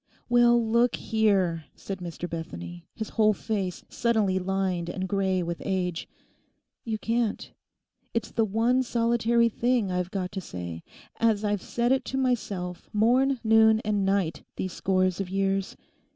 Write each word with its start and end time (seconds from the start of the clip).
'Well, 0.29 0.59
look 0.59 0.95
here,' 0.95 1.65
said 1.75 1.99
Mr 1.99 2.27
Bethany, 2.27 2.87
his 2.95 3.09
whole 3.09 3.33
face 3.33 3.83
suddenly 3.87 4.39
lined 4.39 4.89
and 4.89 5.07
grey 5.07 5.43
with 5.43 5.61
age. 5.63 6.09
'You 6.83 6.97
can't. 6.97 7.51
It's 8.11 8.31
the 8.31 8.43
one 8.43 8.81
solitary 8.81 9.47
thing 9.47 9.91
I've 9.91 10.09
got 10.09 10.31
to 10.31 10.41
say, 10.41 10.81
as 11.17 11.43
I've 11.43 11.61
said 11.61 11.91
it 11.91 12.03
to 12.05 12.17
myself 12.17 12.89
morn, 12.91 13.39
noon, 13.43 13.79
and 13.85 14.03
night 14.03 14.41
these 14.55 14.73
scores 14.73 15.19
of 15.21 15.29
years. 15.29 15.77